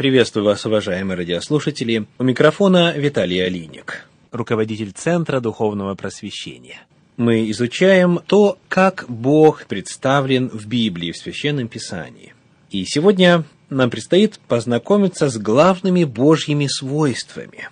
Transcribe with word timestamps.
Приветствую 0.00 0.46
вас, 0.46 0.64
уважаемые 0.64 1.18
радиослушатели. 1.18 2.06
У 2.18 2.24
микрофона 2.24 2.94
Виталий 2.96 3.44
Алиник, 3.44 4.06
руководитель 4.32 4.92
Центра 4.92 5.40
Духовного 5.40 5.94
Просвещения. 5.94 6.80
Мы 7.18 7.50
изучаем 7.50 8.18
то, 8.26 8.56
как 8.70 9.04
Бог 9.08 9.66
представлен 9.66 10.48
в 10.48 10.66
Библии, 10.66 11.12
в 11.12 11.18
Священном 11.18 11.68
Писании. 11.68 12.32
И 12.70 12.86
сегодня 12.86 13.44
нам 13.68 13.90
предстоит 13.90 14.40
познакомиться 14.48 15.28
с 15.28 15.36
главными 15.36 16.04
Божьими 16.04 16.66
свойствами. 16.66 17.68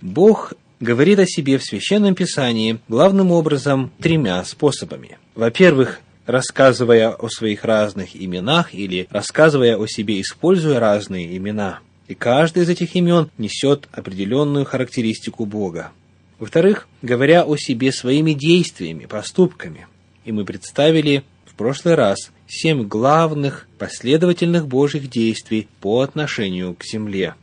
Бог 0.00 0.54
говорит 0.80 1.20
о 1.20 1.26
себе 1.26 1.56
в 1.56 1.62
Священном 1.62 2.16
Писании 2.16 2.80
главным 2.88 3.30
образом 3.30 3.92
тремя 4.00 4.44
способами. 4.44 5.18
Во-первых, 5.36 6.00
рассказывая 6.30 7.10
о 7.10 7.28
своих 7.28 7.64
разных 7.64 8.16
именах 8.16 8.74
или 8.74 9.08
рассказывая 9.10 9.76
о 9.76 9.86
себе, 9.86 10.20
используя 10.20 10.80
разные 10.80 11.36
имена. 11.36 11.80
И 12.08 12.14
каждый 12.14 12.62
из 12.62 12.68
этих 12.68 12.94
имен 12.96 13.30
несет 13.38 13.88
определенную 13.92 14.64
характеристику 14.64 15.44
Бога. 15.44 15.92
Во-вторых, 16.38 16.88
говоря 17.02 17.44
о 17.44 17.56
себе 17.56 17.92
своими 17.92 18.32
действиями, 18.32 19.06
поступками. 19.06 19.86
И 20.24 20.32
мы 20.32 20.44
представили 20.44 21.22
в 21.44 21.54
прошлый 21.54 21.94
раз 21.94 22.30
семь 22.48 22.84
главных 22.86 23.68
последовательных 23.78 24.66
Божьих 24.66 25.10
действий 25.10 25.68
по 25.80 26.00
отношению 26.00 26.74
к 26.74 26.84
земле. 26.84 27.34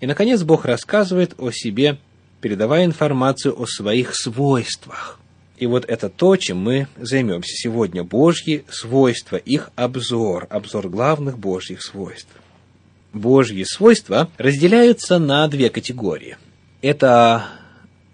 И, 0.00 0.06
наконец, 0.06 0.42
Бог 0.42 0.64
рассказывает 0.64 1.34
о 1.38 1.50
себе, 1.50 1.98
передавая 2.40 2.86
информацию 2.86 3.54
о 3.60 3.66
своих 3.66 4.16
свойствах. 4.16 5.19
И 5.60 5.66
вот 5.66 5.84
это 5.86 6.08
то, 6.08 6.36
чем 6.36 6.56
мы 6.56 6.88
займемся 6.96 7.54
сегодня. 7.54 8.02
Божьи 8.02 8.64
свойства, 8.70 9.36
их 9.36 9.70
обзор, 9.76 10.46
обзор 10.48 10.88
главных 10.88 11.38
Божьих 11.38 11.82
свойств. 11.82 12.30
Божьи 13.12 13.62
свойства 13.64 14.30
разделяются 14.38 15.18
на 15.18 15.46
две 15.48 15.68
категории. 15.68 16.38
Это, 16.80 17.44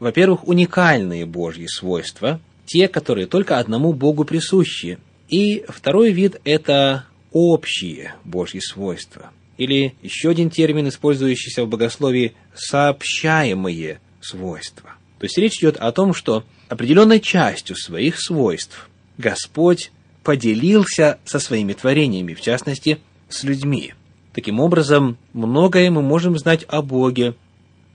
во-первых, 0.01 0.49
уникальные 0.49 1.25
Божьи 1.25 1.67
свойства, 1.67 2.41
те, 2.65 2.89
которые 2.89 3.29
только 3.29 3.61
одному 3.61 3.93
Богу 3.93 4.25
присущи. 4.25 4.99
И 5.29 5.65
второй 5.69 6.11
вид– 6.11 6.41
это 6.45 7.05
общие 7.31 8.15
Божьи 8.25 8.59
свойства. 8.59 9.31
Или 9.57 9.95
еще 10.03 10.31
один 10.31 10.51
термин, 10.51 10.89
использующийся 10.89 11.65
в 11.65 11.69
богословии– 11.69 12.35
сообщаемые 12.57 14.01
свойства. 14.21 14.96
То 15.19 15.25
есть 15.25 15.39
речь 15.39 15.59
идет 15.59 15.77
о 15.77 15.93
том, 15.93 16.13
что 16.13 16.45
определенной 16.69 17.21
частью 17.21 17.77
своих 17.77 18.21
свойств 18.21 18.89
Господь 19.19 19.91
поделился 20.23 21.19
со 21.25 21.39
своими 21.39 21.73
творениями, 21.73 22.35
в 22.35 22.41
частности, 22.41 22.99
с 23.29 23.45
людьми. 23.45 23.95
Таким 24.35 24.61
образом, 24.61 25.17
многое 25.33 25.91
мы 25.91 26.03
можем 26.03 26.37
знать 26.39 26.65
о 26.69 26.83
Боге, 26.83 27.35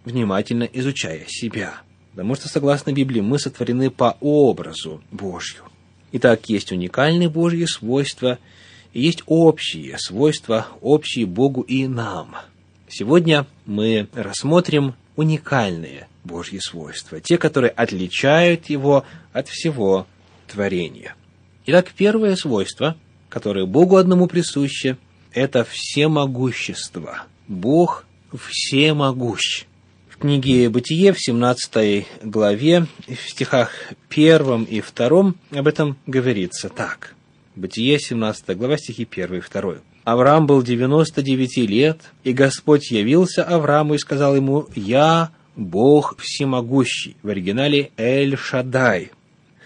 внимательно 0.06 0.64
изучая 0.64 1.26
себя. 1.28 1.82
Потому 2.12 2.36
что, 2.36 2.50
согласно 2.50 2.92
Библии, 2.92 3.22
мы 3.22 3.38
сотворены 3.38 3.90
по 3.90 4.18
образу 4.20 5.02
Божью. 5.12 5.64
Итак, 6.14 6.50
есть 6.50 6.72
уникальные 6.72 7.30
Божьи 7.30 7.66
свойства, 7.66 8.40
и 8.94 9.02
есть 9.02 9.24
общие 9.28 9.98
свойства, 9.98 10.68
общие 10.82 11.26
Богу 11.26 11.62
и 11.62 11.88
нам. 11.88 12.36
Сегодня 12.90 13.46
мы 13.66 14.08
рассмотрим 14.14 14.96
уникальные 15.16 16.08
Божьи 16.24 16.60
свойства, 16.60 17.20
те, 17.20 17.38
которые 17.38 17.72
отличают 17.72 18.70
его 18.70 19.06
от 19.34 19.48
всего 19.48 20.08
творения. 20.48 21.16
Итак, 21.66 21.92
первое 21.96 22.36
свойство, 22.36 22.96
которое 23.30 23.66
Богу 23.66 23.98
одному 23.98 24.28
присуще, 24.28 24.98
это 25.32 25.64
всемогущество. 25.64 27.24
Бог 27.48 28.06
всемогущ. 28.34 29.66
В 30.10 30.18
книге 30.18 30.70
«Бытие» 30.70 31.14
в 31.14 31.20
17 31.20 32.06
главе, 32.24 32.86
в 33.08 33.30
стихах 33.30 33.72
1 34.10 34.64
и 34.64 34.82
2 34.82 35.34
об 35.52 35.68
этом 35.68 35.98
говорится 36.06 36.70
так. 36.70 37.16
Бытие, 37.56 38.00
17 38.00 38.56
глава, 38.58 38.78
стихи 38.78 39.08
1 39.10 39.36
и 39.36 39.42
2. 39.42 39.76
Авраам 40.04 40.48
был 40.48 40.64
99 40.64 41.58
лет, 41.70 42.00
и 42.24 42.34
Господь 42.34 42.92
явился 42.92 43.44
Аврааму 43.44 43.96
и 43.96 44.00
сказал 44.00 44.36
ему, 44.36 44.68
«Я 44.76 45.32
Бог 45.56 46.16
всемогущий, 46.20 47.16
в 47.24 47.30
оригинале 47.30 47.92
Эль-Шадай. 47.98 49.12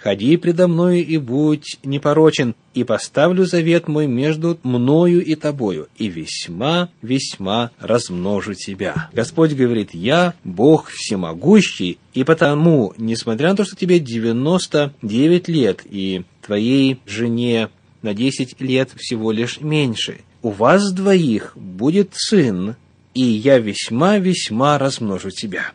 «Ходи 0.01 0.37
предо 0.37 0.67
мною 0.67 1.03
и 1.03 1.17
будь 1.17 1.79
непорочен, 1.83 2.53
и 2.75 2.83
поставлю 2.83 3.45
завет 3.45 3.87
мой 3.87 4.05
между 4.05 4.59
мною 4.61 5.25
и 5.25 5.33
тобою, 5.33 5.87
и 5.97 6.09
весьма, 6.09 6.89
весьма 7.01 7.71
размножу 7.79 8.53
тебя». 8.53 9.09
Господь 9.13 9.53
говорит, 9.53 9.95
«Я 9.95 10.35
Бог 10.43 10.89
всемогущий, 10.89 11.97
и 12.13 12.23
потому, 12.23 12.93
несмотря 12.97 13.49
на 13.49 13.55
то, 13.55 13.65
что 13.65 13.75
тебе 13.75 13.99
99 13.99 15.47
лет, 15.47 15.81
и 15.89 16.23
твоей 16.45 16.99
жене 17.07 17.69
на 18.03 18.13
10 18.13 18.61
лет 18.61 18.91
всего 18.95 19.31
лишь 19.31 19.59
меньше, 19.59 20.19
у 20.43 20.51
вас 20.51 20.91
двоих 20.93 21.53
будет 21.55 22.11
сын, 22.13 22.75
и 23.15 23.23
я 23.23 23.57
весьма-весьма 23.57 24.77
размножу 24.77 25.31
тебя». 25.31 25.71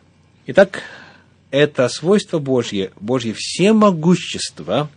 Итак, 0.47 0.83
это 1.49 1.89
свойство 1.89 2.39
Божье, 2.39 2.91
Божье 2.99 3.33
всемогущество, 3.37 4.89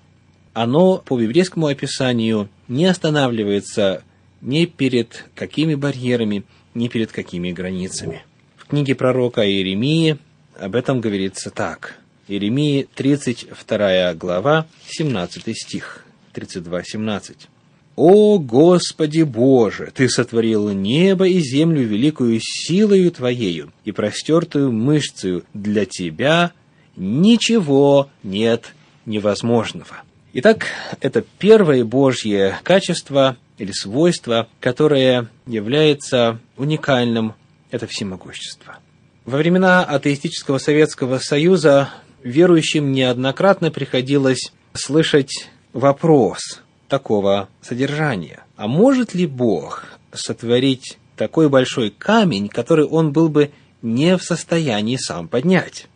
оно 0.53 0.99
по 0.99 1.19
библейскому 1.19 1.67
описанию 1.67 2.49
не 2.69 2.87
останавливается 2.87 4.05
ни 4.41 4.67
перед 4.67 5.25
какими 5.35 5.75
барьерами, 5.75 6.45
ни 6.75 6.87
перед 6.89 7.11
какими 7.11 7.51
границами. 7.51 8.25
В 8.57 8.67
книге 8.67 8.95
пророка 8.95 9.45
Иеремии 9.45 10.19
об 10.59 10.77
этом 10.77 11.01
говорится 11.01 11.51
так. 11.51 11.99
Иеремии 12.29 12.89
32 12.95 14.15
глава, 14.15 14.67
17 14.89 15.57
стих, 15.57 16.05
32-17. 16.35 17.49
«О 17.97 18.39
Господи 18.39 19.23
Боже, 19.23 19.93
Ты 19.95 20.09
сотворил 20.09 20.71
небо 20.71 21.29
и 21.29 21.39
землю 21.39 21.83
великую 21.83 22.41
силою 22.43 23.13
Твоею 23.13 23.73
и 23.85 23.93
простертую 23.93 24.73
мышцею. 24.73 25.45
Для 25.55 25.85
Тебя 25.85 26.53
ничего 26.97 28.11
нет 28.23 28.75
невозможного». 29.07 30.03
Итак, 30.33 30.67
это 31.01 31.25
первое 31.39 31.85
Божье 31.85 32.59
качество 32.65 33.37
или 33.59 33.71
свойство, 33.71 34.49
которое 34.59 35.29
является 35.47 36.41
уникальным, 36.57 37.35
это 37.71 37.87
всемогущество. 37.87 38.79
Во 39.25 39.39
времена 39.39 39.85
атеистического 39.85 40.59
Советского 40.59 41.19
Союза 41.19 41.91
верующим 42.25 42.91
неоднократно 42.91 43.71
приходилось 43.71 44.53
слышать 44.73 45.49
вопрос– 45.73 46.61
такого 46.89 47.49
содержания. 47.63 48.45
А 48.57 48.69
может 48.69 49.15
ли 49.15 49.27
Бог 49.27 49.87
сотворить 50.13 50.99
такой 51.17 51.49
большой 51.49 51.91
камень, 51.91 52.49
который 52.49 52.87
он 52.87 53.13
был 53.13 53.29
бы 53.29 53.51
не 53.83 54.17
в 54.17 54.23
состоянии 54.23 54.97
сам 54.97 55.29
поднять? 55.29 55.89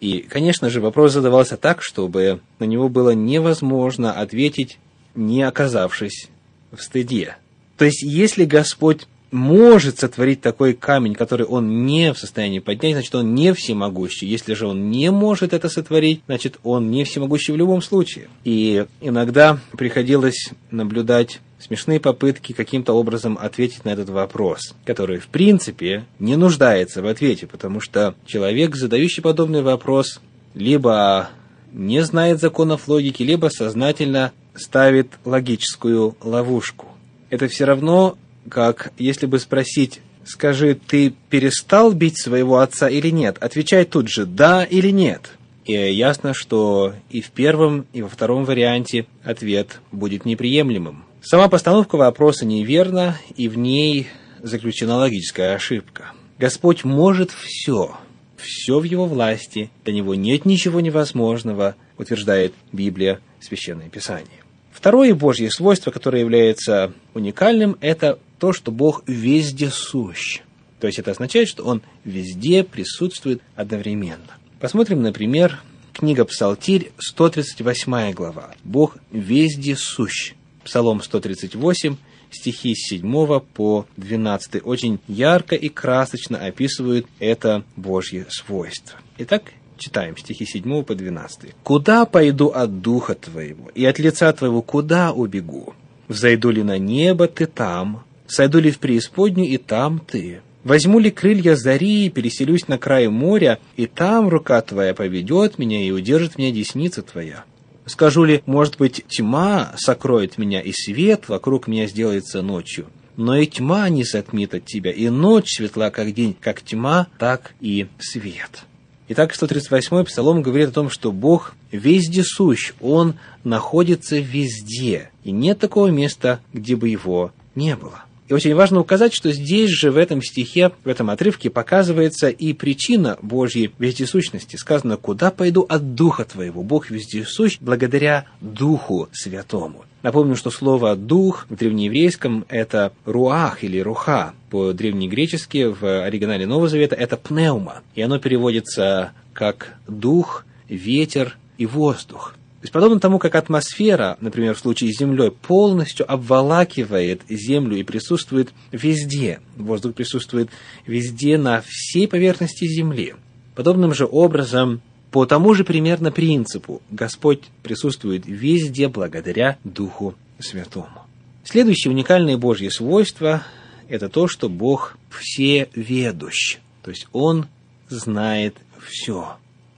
И, 0.00 0.20
конечно 0.20 0.68
же, 0.68 0.80
вопрос 0.80 1.12
задавался 1.12 1.56
так, 1.56 1.82
чтобы 1.82 2.40
на 2.58 2.64
него 2.64 2.88
было 2.88 3.10
невозможно 3.10 4.12
ответить, 4.12 4.78
не 5.14 5.42
оказавшись 5.42 6.28
в 6.70 6.82
стыде. 6.82 7.36
То 7.78 7.84
есть, 7.84 8.02
если 8.02 8.44
Господь 8.44 9.06
может 9.36 10.00
сотворить 10.00 10.40
такой 10.40 10.74
камень, 10.74 11.14
который 11.14 11.46
он 11.46 11.86
не 11.86 12.12
в 12.12 12.18
состоянии 12.18 12.58
поднять, 12.58 12.94
значит, 12.94 13.14
он 13.14 13.34
не 13.34 13.52
всемогущий. 13.52 14.26
Если 14.26 14.54
же 14.54 14.66
он 14.66 14.90
не 14.90 15.10
может 15.10 15.52
это 15.52 15.68
сотворить, 15.68 16.22
значит, 16.26 16.58
он 16.64 16.90
не 16.90 17.04
всемогущий 17.04 17.52
в 17.52 17.56
любом 17.56 17.82
случае. 17.82 18.28
И 18.44 18.86
иногда 19.00 19.60
приходилось 19.76 20.50
наблюдать 20.70 21.40
смешные 21.58 22.00
попытки 22.00 22.52
каким-то 22.52 22.92
образом 22.92 23.38
ответить 23.40 23.84
на 23.84 23.90
этот 23.90 24.08
вопрос, 24.08 24.74
который, 24.84 25.18
в 25.18 25.28
принципе, 25.28 26.04
не 26.18 26.36
нуждается 26.36 27.02
в 27.02 27.06
ответе, 27.06 27.46
потому 27.46 27.80
что 27.80 28.14
человек, 28.26 28.74
задающий 28.74 29.22
подобный 29.22 29.62
вопрос, 29.62 30.20
либо 30.54 31.30
не 31.72 32.02
знает 32.02 32.40
законов 32.40 32.88
логики, 32.88 33.22
либо 33.22 33.48
сознательно 33.48 34.32
ставит 34.54 35.12
логическую 35.24 36.16
ловушку. 36.22 36.86
Это 37.28 37.48
все 37.48 37.64
равно 37.64 38.16
как 38.48 38.92
если 38.98 39.26
бы 39.26 39.38
спросить, 39.38 40.00
скажи, 40.24 40.74
ты 40.74 41.14
перестал 41.30 41.92
бить 41.92 42.20
своего 42.20 42.58
отца 42.58 42.88
или 42.88 43.10
нет? 43.10 43.36
Отвечай 43.40 43.84
тут 43.84 44.08
же, 44.08 44.26
да 44.26 44.64
или 44.64 44.90
нет. 44.90 45.30
И 45.64 45.72
ясно, 45.72 46.32
что 46.32 46.94
и 47.10 47.20
в 47.20 47.30
первом, 47.30 47.86
и 47.92 48.02
во 48.02 48.08
втором 48.08 48.44
варианте 48.44 49.06
ответ 49.24 49.80
будет 49.90 50.24
неприемлемым. 50.24 51.04
Сама 51.22 51.48
постановка 51.48 51.96
вопроса 51.96 52.46
неверна, 52.46 53.18
и 53.36 53.48
в 53.48 53.58
ней 53.58 54.06
заключена 54.42 54.96
логическая 54.96 55.56
ошибка. 55.56 56.12
Господь 56.38 56.84
может 56.84 57.32
все, 57.32 57.96
все 58.36 58.78
в 58.78 58.84
его 58.84 59.06
власти, 59.06 59.70
для 59.84 59.94
него 59.94 60.14
нет 60.14 60.44
ничего 60.44 60.80
невозможного, 60.80 61.74
утверждает 61.98 62.54
Библия, 62.72 63.20
Священное 63.40 63.88
Писание. 63.88 64.44
Второе 64.70 65.14
Божье 65.14 65.50
свойство, 65.50 65.90
которое 65.90 66.20
является 66.20 66.92
уникальным, 67.14 67.76
это 67.80 68.18
то, 68.38 68.52
что 68.52 68.70
Бог 68.70 69.02
везде 69.06 69.70
сущ. 69.70 70.40
То 70.80 70.86
есть 70.86 70.98
это 70.98 71.10
означает, 71.10 71.48
что 71.48 71.64
Он 71.64 71.82
везде 72.04 72.64
присутствует 72.64 73.42
одновременно. 73.54 74.38
Посмотрим, 74.60 75.02
например, 75.02 75.60
книга 75.92 76.24
Псалтирь, 76.24 76.92
138 76.98 78.12
глава. 78.12 78.50
Бог 78.64 78.96
везде 79.10 79.76
сущ. 79.76 80.34
Псалом 80.64 81.02
138, 81.02 81.96
стихи 82.30 82.74
с 82.74 82.88
7 82.88 83.40
по 83.40 83.86
12 83.96 84.62
очень 84.64 84.98
ярко 85.08 85.54
и 85.54 85.68
красочно 85.68 86.38
описывают 86.38 87.06
это 87.18 87.64
Божье 87.76 88.26
свойство. 88.28 88.98
Итак, 89.18 89.52
читаем 89.78 90.16
стихи 90.16 90.44
7 90.44 90.82
по 90.82 90.94
12. 90.94 91.54
«Куда 91.62 92.04
пойду 92.04 92.48
от 92.48 92.80
духа 92.80 93.14
твоего, 93.14 93.70
и 93.74 93.84
от 93.84 93.98
лица 93.98 94.32
твоего 94.32 94.62
куда 94.62 95.12
убегу? 95.12 95.74
Взойду 96.08 96.50
ли 96.50 96.62
на 96.62 96.78
небо, 96.78 97.26
ты 97.28 97.46
там, 97.46 98.04
сойду 98.28 98.58
ли 98.58 98.70
в 98.70 98.78
преисподнюю, 98.78 99.48
и 99.48 99.56
там 99.56 100.00
ты. 100.00 100.40
Возьму 100.64 100.98
ли 100.98 101.10
крылья 101.10 101.54
зари 101.54 102.06
и 102.06 102.10
переселюсь 102.10 102.66
на 102.66 102.76
край 102.76 103.06
моря, 103.08 103.60
и 103.76 103.86
там 103.86 104.28
рука 104.28 104.60
твоя 104.62 104.94
поведет 104.94 105.58
меня 105.58 105.80
и 105.80 105.92
удержит 105.92 106.38
меня 106.38 106.50
десница 106.50 107.02
твоя. 107.02 107.44
Скажу 107.84 108.24
ли, 108.24 108.42
может 108.46 108.78
быть, 108.78 109.04
тьма 109.06 109.74
сокроет 109.76 110.38
меня, 110.38 110.60
и 110.60 110.72
свет 110.72 111.28
вокруг 111.28 111.68
меня 111.68 111.86
сделается 111.86 112.42
ночью. 112.42 112.86
Но 113.16 113.36
и 113.36 113.46
тьма 113.46 113.88
не 113.88 114.02
затмит 114.02 114.54
от 114.54 114.66
тебя, 114.66 114.90
и 114.90 115.08
ночь 115.08 115.56
светла, 115.56 115.90
как 115.90 116.12
день, 116.12 116.36
как 116.38 116.62
тьма, 116.62 117.06
так 117.18 117.54
и 117.60 117.86
свет. 118.00 118.64
Итак, 119.08 119.36
138-й 119.40 120.04
Псалом 120.04 120.42
говорит 120.42 120.70
о 120.70 120.72
том, 120.72 120.90
что 120.90 121.12
Бог 121.12 121.54
везде 121.70 122.24
сущ, 122.24 122.72
Он 122.80 123.14
находится 123.44 124.18
везде, 124.18 125.10
и 125.22 125.30
нет 125.30 125.60
такого 125.60 125.86
места, 125.86 126.40
где 126.52 126.74
бы 126.74 126.88
Его 126.88 127.30
не 127.54 127.76
было. 127.76 128.05
И 128.28 128.32
очень 128.32 128.54
важно 128.54 128.80
указать, 128.80 129.14
что 129.14 129.32
здесь 129.32 129.70
же, 129.70 129.90
в 129.90 129.96
этом 129.96 130.20
стихе, 130.20 130.72
в 130.84 130.88
этом 130.88 131.10
отрывке 131.10 131.48
показывается 131.48 132.28
и 132.28 132.52
причина 132.52 133.16
Божьей 133.22 133.70
вездесущности. 133.78 134.56
Сказано, 134.56 134.96
куда 134.96 135.30
пойду 135.30 135.64
от 135.68 135.94
Духа 135.94 136.24
Твоего? 136.24 136.62
Бог 136.62 136.90
вездесущ 136.90 137.58
благодаря 137.60 138.26
Духу 138.40 139.08
Святому. 139.12 139.84
Напомню, 140.02 140.36
что 140.36 140.50
слово 140.50 140.94
«дух» 140.94 141.46
в 141.48 141.56
древнееврейском– 141.56 142.44
это 142.48 142.92
«руах» 143.04 143.64
или 143.64 143.80
«руха». 143.80 144.34
По-древнегречески 144.50 145.64
в 145.64 146.04
оригинале 146.04 146.46
Нового 146.46 146.68
Завета 146.68 146.94
это 146.94 147.16
«пнеума». 147.16 147.82
И 147.96 148.02
оно 148.02 148.18
переводится 148.18 149.12
как 149.32 149.74
«дух», 149.88 150.44
«ветер» 150.68 151.36
и 151.58 151.66
«воздух» 151.66 152.34
есть, 152.66 152.72
подобно 152.72 153.00
тому, 153.00 153.18
как 153.18 153.34
атмосфера, 153.34 154.16
например, 154.20 154.54
в 154.54 154.58
случае 154.58 154.92
с 154.92 154.98
Землей, 154.98 155.30
полностью 155.30 156.10
обволакивает 156.10 157.22
Землю 157.28 157.76
и 157.76 157.82
присутствует 157.82 158.50
везде, 158.72 159.40
воздух 159.56 159.94
присутствует 159.94 160.50
везде 160.86 161.38
на 161.38 161.62
всей 161.66 162.08
поверхности 162.08 162.66
Земли. 162.66 163.14
Подобным 163.54 163.94
же 163.94 164.06
образом, 164.10 164.82
по 165.10 165.24
тому 165.24 165.54
же 165.54 165.64
примерно 165.64 166.10
принципу, 166.10 166.82
Господь 166.90 167.44
присутствует 167.62 168.26
везде 168.26 168.88
благодаря 168.88 169.58
Духу 169.64 170.14
Святому. 170.38 171.06
Следующее 171.44 171.92
уникальное 171.92 172.36
Божье 172.36 172.70
свойство– 172.70 173.44
это 173.88 174.08
то, 174.08 174.26
что 174.26 174.48
Бог 174.48 174.98
всеведущ, 175.10 176.58
то 176.82 176.90
есть 176.90 177.06
Он 177.12 177.46
знает 177.88 178.56
все 178.80 179.36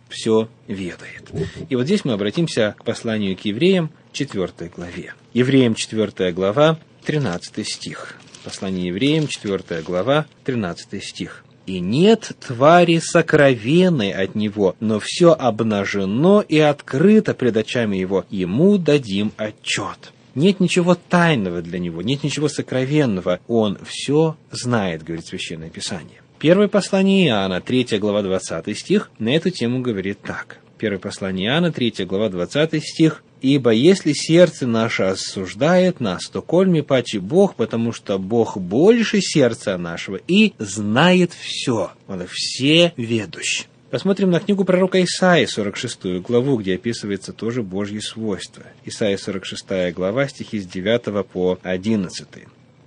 все 0.09 0.49
ведает. 0.67 1.31
И 1.69 1.77
вот 1.77 1.85
здесь 1.85 2.05
мы 2.05 2.13
обратимся 2.13 2.75
к 2.79 2.85
посланию 2.85 3.37
к 3.37 3.41
евреям, 3.41 3.91
4 4.13 4.71
главе. 4.75 5.15
Евреям 5.35 5.75
4 5.75 6.33
глава, 6.33 6.79
13 7.05 7.67
стих. 7.67 8.17
Послание 8.45 8.89
евреям, 8.89 9.27
4 9.27 9.83
глава, 9.83 10.27
13 10.45 11.03
стих. 11.03 11.45
«И 11.67 11.81
нет 11.81 12.33
твари 12.41 12.99
сокровенной 12.99 14.13
от 14.13 14.35
него, 14.35 14.75
но 14.81 15.01
все 15.01 15.33
обнажено 15.33 16.41
и 16.41 16.59
открыто 16.59 17.35
пред 17.35 17.59
очами 17.59 17.99
его, 17.99 18.25
ему 18.31 18.79
дадим 18.79 19.33
отчет». 19.37 20.13
Нет 20.35 20.61
ничего 20.61 20.95
тайного 20.95 21.63
для 21.63 21.79
него, 21.79 22.01
нет 22.01 22.23
ничего 22.23 22.49
сокровенного. 22.49 23.41
Он 23.49 23.77
все 23.85 24.37
знает, 24.53 25.03
говорит 25.03 25.27
Священное 25.27 25.69
Писание. 25.69 26.21
Первое 26.39 26.69
послание 26.69 27.27
Иоанна, 27.27 27.61
3 27.61 27.99
глава, 27.99 28.23
20 28.23 28.79
стих, 28.79 29.11
на 29.19 29.31
эту 29.31 29.51
тему 29.51 29.81
говорит 29.81 30.21
так. 30.23 30.61
Первое 30.79 31.01
послание 31.01 31.49
Иоанна, 31.49 31.73
3 31.73 32.05
глава, 32.05 32.29
20 32.29 32.81
стих. 32.81 33.25
«Ибо 33.41 33.71
если 33.71 34.13
сердце 34.13 34.67
наше 34.67 35.05
осуждает 35.05 36.01
нас, 36.01 36.29
то 36.29 36.43
кольми 36.43 36.81
паче 36.81 37.21
Бог, 37.21 37.55
потому 37.55 37.93
что 37.93 38.19
Бог 38.19 38.57
больше 38.57 39.21
сердца 39.21 39.77
нашего 39.79 40.21
и 40.29 40.55
знает 40.59 41.33
все». 41.33 41.93
Он 42.09 42.25
все 42.29 42.93
ведущ. 42.97 43.65
Посмотрим 43.91 44.31
на 44.31 44.41
книгу 44.41 44.65
пророка 44.65 45.03
Исаии, 45.03 45.47
46 45.47 46.21
главу, 46.21 46.57
где 46.59 46.75
описывается 46.75 47.33
тоже 47.33 47.63
Божье 47.63 48.01
свойство. 48.01 48.65
Исаия, 48.85 49.17
46 49.17 49.93
глава, 49.95 50.29
стихи 50.29 50.61
с 50.61 50.67
9 50.67 51.27
по 51.27 51.59
11. 51.63 52.27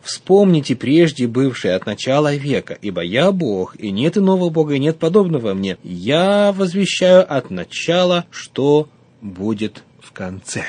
Вспомните 0.02 0.76
прежде 0.76 1.28
бывшее 1.28 1.76
от 1.76 1.86
начала 1.86 2.36
века, 2.36 2.78
ибо 2.82 3.02
я 3.02 3.32
Бог, 3.32 3.76
и 3.78 3.92
нет 3.92 4.18
иного 4.18 4.50
Бога, 4.50 4.74
и 4.74 4.80
нет 4.80 4.98
подобного 4.98 5.54
мне. 5.54 5.78
Я 5.84 6.52
возвещаю 6.52 7.32
от 7.32 7.52
начала, 7.52 8.26
что 8.32 8.90
будет 9.22 9.84
в 10.00 10.12
конце. 10.12 10.64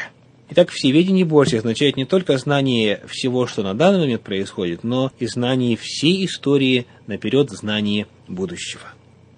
Итак, 0.50 0.68
всеведение 0.68 1.24
Божье 1.24 1.60
означает 1.60 1.96
не 1.96 2.04
только 2.04 2.36
знание 2.36 3.00
всего, 3.08 3.46
что 3.46 3.62
на 3.62 3.72
данный 3.72 4.00
момент 4.00 4.22
происходит, 4.22 4.84
но 4.84 5.10
и 5.18 5.26
знание 5.26 5.78
всей 5.80 6.26
истории, 6.26 6.86
наперед 7.06 7.50
знание 7.50 8.06
будущего. 8.28 8.82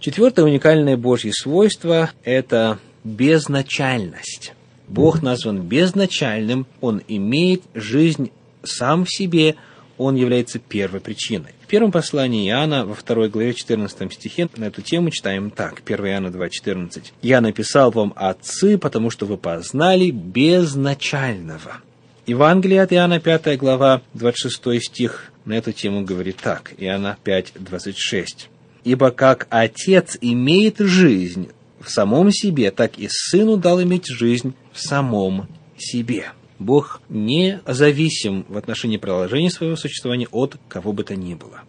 Четвертое 0.00 0.44
уникальное 0.44 0.96
Божье 0.96 1.32
свойство– 1.32 2.10
это 2.24 2.80
безначальность. 3.04 4.54
Бог 4.88 5.22
назван 5.22 5.62
безначальным, 5.62 6.66
Он 6.80 7.00
имеет 7.06 7.62
жизнь 7.74 8.32
сам 8.64 9.04
в 9.04 9.10
себе– 9.14 9.54
он 9.98 10.16
является 10.16 10.58
первой 10.58 11.00
причиной. 11.00 11.54
В 11.62 11.66
первом 11.66 11.92
послании 11.92 12.48
Иоанна, 12.48 12.84
во 12.84 12.94
второй 12.94 13.28
главе 13.28 13.54
14 13.54 14.12
стихе, 14.12 14.48
на 14.56 14.64
эту 14.64 14.82
тему 14.82 15.10
читаем 15.10 15.50
так, 15.50 15.82
1 15.84 16.06
Иоанна 16.06 16.28
2,14. 16.28 17.12
«Я 17.22 17.40
написал 17.40 17.90
вам, 17.90 18.12
отцы, 18.16 18.78
потому 18.78 19.10
что 19.10 19.26
вы 19.26 19.36
познали 19.36 20.10
безначального». 20.10 21.78
Евангелие 22.26 22.82
от 22.82 22.92
Иоанна, 22.92 23.20
5 23.20 23.58
глава, 23.58 24.02
26 24.14 24.82
стих, 24.82 25.30
на 25.44 25.52
эту 25.54 25.72
тему 25.72 26.04
говорит 26.04 26.36
так, 26.42 26.72
Иоанна 26.78 27.18
5, 27.22 27.52
26. 27.60 28.48
«Ибо 28.84 29.10
как 29.10 29.46
Отец 29.50 30.16
имеет 30.20 30.78
жизнь 30.78 31.50
в 31.80 31.90
самом 31.90 32.30
себе, 32.32 32.70
так 32.70 32.98
и 32.98 33.08
Сыну 33.10 33.56
дал 33.56 33.82
иметь 33.82 34.06
жизнь 34.06 34.54
в 34.72 34.80
самом 34.80 35.48
себе». 35.76 36.26
Бог 36.64 37.02
не 37.10 37.60
зависим 37.66 38.46
в 38.48 38.56
отношении 38.56 38.96
продолжения 38.96 39.50
своего 39.50 39.76
существования 39.76 40.28
от 40.30 40.56
кого 40.68 40.94
бы 40.94 41.04
то 41.04 41.14
ни 41.14 41.34
было. 41.34 41.60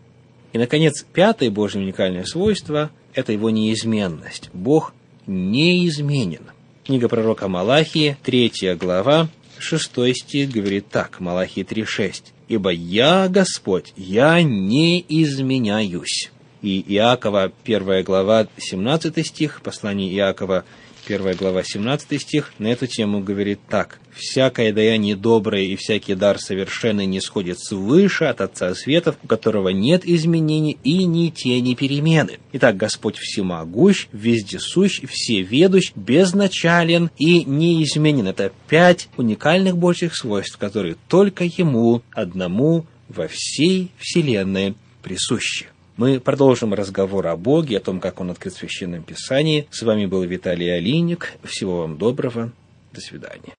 И, 0.53 0.57
наконец, 0.57 1.05
пятое 1.11 1.51
Божье 1.51 1.81
уникальное 1.81 2.23
свойство– 2.23 2.89
это 3.13 3.33
его 3.33 3.49
неизменность. 3.49 4.49
Бог 4.53 4.93
неизменен. 5.27 6.43
Книга 6.85 7.09
пророка 7.09 7.49
Малахии, 7.49 8.15
третья 8.23 8.75
глава, 8.75 9.27
шестой 9.59 10.15
стих 10.15 10.51
говорит 10.51 10.87
так, 10.87 11.19
Малахии 11.19 11.65
3.6. 11.65 12.31
«Ибо 12.47 12.69
я, 12.69 13.27
Господь, 13.27 13.91
я 13.97 14.41
не 14.43 15.03
изменяюсь». 15.09 16.31
И 16.61 16.81
Иакова, 16.87 17.51
первая 17.65 18.01
глава, 18.01 18.47
17 18.57 19.27
стих, 19.27 19.61
послание 19.61 20.09
Иакова, 20.15 20.63
1 21.07 21.35
глава 21.35 21.63
17 21.63 22.21
стих, 22.21 22.53
на 22.57 22.67
эту 22.67 22.87
тему 22.87 23.21
говорит 23.21 23.59
так. 23.69 23.99
«Всякое 24.11 24.73
даяние 24.73 25.15
доброе 25.15 25.63
и 25.63 25.75
всякий 25.75 26.15
дар 26.15 26.39
совершенный 26.39 27.05
не 27.05 27.21
сходит 27.21 27.59
свыше 27.59 28.25
от 28.25 28.41
Отца 28.41 28.73
Светов, 28.73 29.17
у 29.23 29.27
которого 29.27 29.69
нет 29.69 30.05
изменений 30.05 30.77
и 30.83 31.05
ни 31.05 31.29
тени 31.29 31.75
перемены». 31.75 32.39
Итак, 32.53 32.77
Господь 32.77 33.17
всемогущ, 33.17 34.07
вездесущ, 34.13 35.01
всеведущ, 35.07 35.91
безначален 35.95 37.11
и 37.17 37.43
неизменен. 37.43 38.27
Это 38.27 38.51
пять 38.67 39.09
уникальных 39.17 39.77
Божьих 39.77 40.15
свойств, 40.15 40.57
которые 40.57 40.95
только 41.07 41.43
Ему 41.43 42.01
одному 42.11 42.85
во 43.09 43.27
всей 43.27 43.91
Вселенной 43.99 44.75
присущи. 45.03 45.67
Мы 45.97 46.19
продолжим 46.19 46.73
разговор 46.73 47.27
о 47.27 47.37
Боге, 47.37 47.77
о 47.77 47.79
том, 47.79 48.01
как 48.01 48.19
Он 48.19 48.29
открыт 48.29 48.53
в 48.53 48.57
Священном 48.57 49.03
Писании. 49.03 49.65
С 49.71 49.81
вами 49.81 50.05
был 50.05 50.23
Виталий 50.23 50.75
Алиник. 50.75 51.33
Всего 51.45 51.81
вам 51.81 51.97
доброго. 51.97 52.51
До 52.91 52.99
свидания. 52.99 53.53